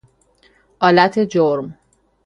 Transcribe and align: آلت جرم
آلت 0.79 1.19
جرم 1.19 1.77